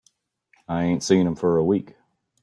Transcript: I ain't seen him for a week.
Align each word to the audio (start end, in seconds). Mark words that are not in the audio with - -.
I 0.67 0.85
ain't 0.85 1.03
seen 1.03 1.27
him 1.27 1.35
for 1.35 1.57
a 1.57 1.63
week. 1.63 1.93